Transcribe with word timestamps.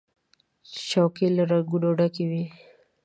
چوکۍ 0.89 1.27
له 1.35 1.43
رنګونو 1.51 1.89
ډکې 1.99 2.25
وي. 2.29 2.43